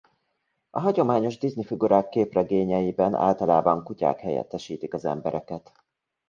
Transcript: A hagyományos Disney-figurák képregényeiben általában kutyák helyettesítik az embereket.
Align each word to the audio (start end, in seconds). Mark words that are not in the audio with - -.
A 0.69 0.79
hagyományos 0.79 1.37
Disney-figurák 1.37 2.09
képregényeiben 2.09 3.13
általában 3.13 3.83
kutyák 3.83 4.19
helyettesítik 4.19 4.93
az 4.93 5.05
embereket. 5.05 5.71